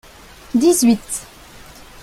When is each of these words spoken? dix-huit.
dix-huit. 0.59 1.09